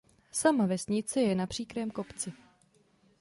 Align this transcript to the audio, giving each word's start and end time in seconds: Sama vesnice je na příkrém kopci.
Sama 0.31 0.65
vesnice 0.67 1.21
je 1.21 1.35
na 1.35 1.47
příkrém 1.47 1.91
kopci. 1.91 2.33